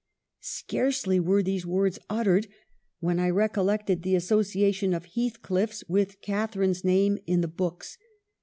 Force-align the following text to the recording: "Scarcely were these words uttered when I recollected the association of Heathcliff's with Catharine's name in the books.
"Scarcely 0.59 1.19
were 1.19 1.43
these 1.43 1.63
words 1.63 1.99
uttered 2.09 2.47
when 3.01 3.19
I 3.19 3.29
recollected 3.29 4.01
the 4.01 4.15
association 4.15 4.95
of 4.95 5.05
Heathcliff's 5.05 5.83
with 5.87 6.21
Catharine's 6.21 6.83
name 6.83 7.19
in 7.27 7.41
the 7.41 7.47
books. 7.47 7.99